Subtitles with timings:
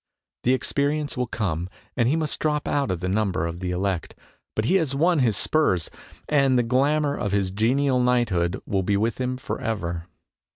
[0.41, 3.69] The experi ence will come and he must drop out of the number of the
[3.69, 4.15] elect,
[4.55, 5.91] but he has won his spurs,
[6.27, 10.07] and the glamour of his genial knight hood will be with him for ever.